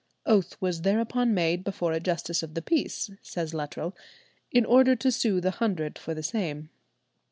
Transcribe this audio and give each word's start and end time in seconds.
"Oath 0.25 0.59
was 0.59 0.81
thereupon 0.81 1.31
made 1.31 1.63
before 1.63 1.91
a 1.93 1.99
justice 1.99 2.41
of 2.41 2.55
the 2.55 2.61
peace," 2.63 3.11
says 3.21 3.53
Luttrell, 3.53 3.95
in 4.51 4.65
"order 4.65 4.95
to 4.95 5.11
sue 5.11 5.39
the 5.39 5.51
Hundred 5.51 5.99
for 5.99 6.15
the 6.15 6.23
same." 6.23 6.71